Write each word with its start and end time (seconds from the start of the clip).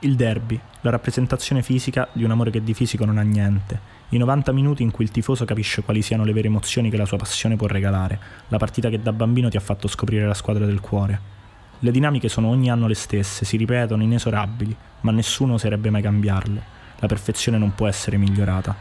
Il 0.00 0.14
derby, 0.14 0.60
la 0.82 0.90
rappresentazione 0.90 1.62
fisica 1.62 2.06
di 2.12 2.22
un 2.22 2.30
amore 2.30 2.50
che 2.50 2.62
di 2.62 2.74
fisico 2.74 3.06
non 3.06 3.16
ha 3.16 3.22
niente. 3.22 3.80
I 4.10 4.18
90 4.18 4.52
minuti 4.52 4.82
in 4.82 4.90
cui 4.90 5.04
il 5.06 5.10
tifoso 5.10 5.46
capisce 5.46 5.82
quali 5.82 6.02
siano 6.02 6.22
le 6.22 6.34
vere 6.34 6.48
emozioni 6.48 6.90
che 6.90 6.98
la 6.98 7.06
sua 7.06 7.16
passione 7.16 7.56
può 7.56 7.66
regalare, 7.66 8.20
la 8.48 8.58
partita 8.58 8.90
che 8.90 9.00
da 9.00 9.14
bambino 9.14 9.48
ti 9.48 9.56
ha 9.56 9.60
fatto 9.60 9.88
scoprire 9.88 10.26
la 10.26 10.34
squadra 10.34 10.66
del 10.66 10.80
cuore. 10.80 11.34
Le 11.78 11.90
dinamiche 11.90 12.28
sono 12.28 12.48
ogni 12.48 12.70
anno 12.70 12.86
le 12.86 12.94
stesse, 12.94 13.46
si 13.46 13.56
ripetono 13.56 14.02
inesorabili, 14.02 14.76
ma 15.00 15.12
nessuno 15.12 15.54
oserebbe 15.54 15.88
mai 15.88 16.02
cambiarle. 16.02 16.62
La 16.98 17.06
perfezione 17.06 17.56
non 17.56 17.74
può 17.74 17.86
essere 17.86 18.18
migliorata. 18.18 18.76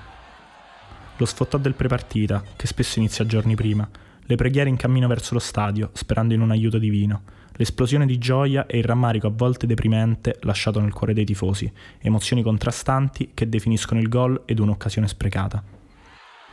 Lo 1.16 1.26
sfottò 1.26 1.58
del 1.58 1.76
prepartita, 1.76 2.44
che 2.58 2.68
spesso 2.68 3.00
inizia 3.00 3.26
giorni 3.26 3.56
prima, 3.56 3.88
le 4.20 4.36
preghiere 4.36 4.70
in 4.70 4.76
cammino 4.76 5.08
verso 5.08 5.34
lo 5.34 5.40
stadio, 5.40 5.92
sperando 5.94 6.34
in 6.34 6.42
un 6.42 6.52
aiuto 6.52 6.78
divino, 6.78 7.22
l'esplosione 7.56 8.06
di 8.06 8.18
gioia 8.18 8.66
e 8.66 8.78
il 8.78 8.84
rammarico 8.84 9.28
a 9.28 9.34
volte 9.34 9.68
deprimente 9.68 10.38
lasciato 10.42 10.80
nel 10.80 10.94
cuore 10.94 11.14
dei 11.14 11.26
tifosi, 11.26 11.72
emozioni 12.00 12.44
contrastanti 12.44 13.32
che 13.34 13.50
definiscono 13.50 14.00
il 14.00 14.10
gol 14.10 14.42
ed 14.46 14.60
un'occasione 14.60 15.08
sprecata. 15.08 15.64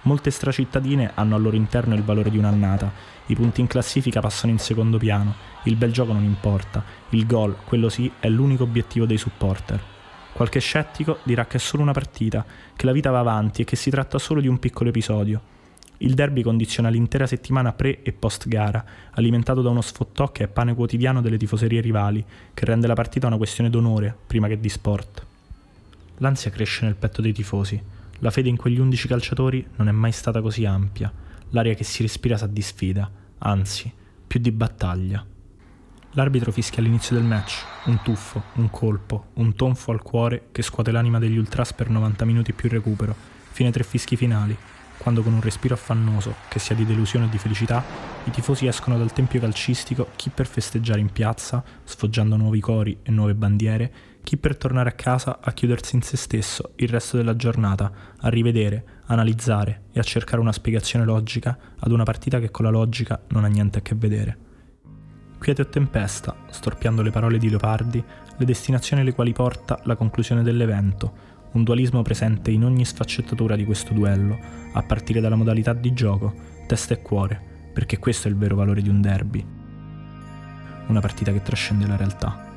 Molte 0.04 0.30
stracittadine 0.30 1.12
hanno 1.14 1.36
al 1.36 1.42
loro 1.42 1.54
interno 1.54 1.94
il 1.94 2.02
valore 2.02 2.30
di 2.30 2.38
un'annata, 2.38 2.92
i 3.26 3.34
punti 3.36 3.60
in 3.60 3.68
classifica 3.68 4.20
passano 4.20 4.52
in 4.52 4.58
secondo 4.58 4.98
piano, 4.98 5.34
il 5.64 5.76
bel 5.76 5.92
gioco 5.92 6.12
non 6.12 6.24
importa, 6.24 6.84
il 7.10 7.24
gol, 7.24 7.56
quello 7.64 7.88
sì, 7.88 8.10
è 8.18 8.28
l'unico 8.28 8.64
obiettivo 8.64 9.06
dei 9.06 9.18
supporter. 9.18 9.80
Qualche 10.32 10.60
scettico 10.60 11.18
dirà 11.22 11.46
che 11.46 11.58
è 11.58 11.60
solo 11.60 11.82
una 11.82 11.92
partita, 11.92 12.44
che 12.74 12.86
la 12.86 12.92
vita 12.92 13.10
va 13.10 13.20
avanti 13.20 13.62
e 13.62 13.64
che 13.64 13.76
si 13.76 13.90
tratta 13.90 14.18
solo 14.18 14.40
di 14.40 14.48
un 14.48 14.58
piccolo 14.58 14.88
episodio. 14.88 15.40
Il 16.02 16.14
derby 16.14 16.42
condiziona 16.42 16.88
l'intera 16.88 17.28
settimana 17.28 17.72
pre 17.72 18.02
e 18.02 18.12
post 18.12 18.48
gara, 18.48 18.84
alimentato 19.12 19.62
da 19.62 19.70
uno 19.70 19.80
sfottò 19.80 20.32
che 20.32 20.44
è 20.44 20.48
pane 20.48 20.74
quotidiano 20.74 21.20
delle 21.20 21.36
tifoserie 21.36 21.80
rivali, 21.80 22.24
che 22.52 22.64
rende 22.64 22.88
la 22.88 22.94
partita 22.94 23.28
una 23.28 23.36
questione 23.36 23.70
d'onore 23.70 24.12
prima 24.26 24.48
che 24.48 24.58
di 24.58 24.68
sport. 24.68 25.24
L'ansia 26.18 26.50
cresce 26.50 26.86
nel 26.86 26.96
petto 26.96 27.22
dei 27.22 27.32
tifosi. 27.32 27.80
La 28.18 28.30
fede 28.32 28.48
in 28.48 28.56
quegli 28.56 28.80
undici 28.80 29.06
calciatori 29.06 29.64
non 29.76 29.86
è 29.86 29.92
mai 29.92 30.10
stata 30.10 30.40
così 30.40 30.64
ampia. 30.64 31.12
L'aria 31.50 31.74
che 31.74 31.84
si 31.84 32.02
respira 32.02 32.36
sa 32.36 32.48
di 32.48 32.62
sfida, 32.62 33.08
anzi, 33.38 33.92
più 34.26 34.40
di 34.40 34.50
battaglia. 34.50 35.24
L'arbitro 36.14 36.50
fischia 36.50 36.82
all'inizio 36.82 37.14
del 37.14 37.24
match, 37.24 37.64
un 37.84 38.00
tuffo, 38.02 38.42
un 38.54 38.70
colpo, 38.70 39.26
un 39.34 39.54
tonfo 39.54 39.92
al 39.92 40.02
cuore 40.02 40.48
che 40.50 40.62
scuote 40.62 40.90
l'anima 40.90 41.20
degli 41.20 41.36
ultras 41.38 41.72
per 41.72 41.88
90 41.88 42.24
minuti 42.24 42.52
più 42.52 42.68
recupero, 42.68 43.14
fine 43.52 43.70
tre 43.70 43.84
fischi 43.84 44.16
finali, 44.16 44.56
quando 45.02 45.22
con 45.22 45.32
un 45.32 45.40
respiro 45.40 45.74
affannoso, 45.74 46.36
che 46.48 46.60
sia 46.60 46.76
di 46.76 46.86
delusione 46.86 47.24
o 47.24 47.28
di 47.28 47.36
felicità, 47.36 47.82
i 48.24 48.30
tifosi 48.30 48.66
escono 48.66 48.96
dal 48.96 49.12
tempio 49.12 49.40
calcistico, 49.40 50.10
chi 50.14 50.30
per 50.30 50.46
festeggiare 50.46 51.00
in 51.00 51.10
piazza, 51.10 51.62
sfoggiando 51.82 52.36
nuovi 52.36 52.60
cori 52.60 52.98
e 53.02 53.10
nuove 53.10 53.34
bandiere, 53.34 53.92
chi 54.22 54.36
per 54.36 54.56
tornare 54.56 54.90
a 54.90 54.92
casa 54.92 55.40
a 55.40 55.52
chiudersi 55.52 55.96
in 55.96 56.02
se 56.02 56.16
stesso 56.16 56.72
il 56.76 56.88
resto 56.88 57.16
della 57.16 57.34
giornata, 57.34 57.92
a 58.16 58.28
rivedere, 58.28 59.00
analizzare 59.06 59.86
e 59.92 59.98
a 59.98 60.04
cercare 60.04 60.40
una 60.40 60.52
spiegazione 60.52 61.04
logica 61.04 61.58
ad 61.80 61.90
una 61.90 62.04
partita 62.04 62.38
che 62.38 62.52
con 62.52 62.64
la 62.64 62.70
logica 62.70 63.20
non 63.30 63.42
ha 63.42 63.48
niente 63.48 63.78
a 63.78 63.82
che 63.82 63.96
vedere. 63.96 64.38
Quiete 65.38 65.62
o 65.62 65.66
tempesta, 65.66 66.36
storpiando 66.48 67.02
le 67.02 67.10
parole 67.10 67.38
di 67.38 67.48
Leopardi, 67.48 68.02
le 68.36 68.44
destinazioni 68.44 69.02
alle 69.02 69.12
quali 69.12 69.32
porta 69.32 69.80
la 69.82 69.96
conclusione 69.96 70.44
dell'evento, 70.44 71.30
un 71.52 71.64
dualismo 71.64 72.02
presente 72.02 72.50
in 72.50 72.64
ogni 72.64 72.84
sfaccettatura 72.84 73.56
di 73.56 73.64
questo 73.64 73.92
duello, 73.92 74.38
a 74.72 74.82
partire 74.82 75.20
dalla 75.20 75.36
modalità 75.36 75.72
di 75.72 75.92
gioco, 75.92 76.34
testa 76.66 76.94
e 76.94 77.02
cuore, 77.02 77.40
perché 77.72 77.98
questo 77.98 78.28
è 78.28 78.30
il 78.30 78.36
vero 78.36 78.56
valore 78.56 78.82
di 78.82 78.88
un 78.88 79.00
derby. 79.00 79.44
Una 80.86 81.00
partita 81.00 81.32
che 81.32 81.42
trascende 81.42 81.86
la 81.86 81.96
realtà. 81.96 82.51